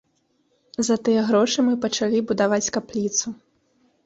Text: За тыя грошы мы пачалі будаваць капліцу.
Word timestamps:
За 0.87 0.95
тыя 1.07 1.21
грошы 1.27 1.67
мы 1.67 1.73
пачалі 1.83 2.23
будаваць 2.33 2.61
капліцу. 2.79 3.27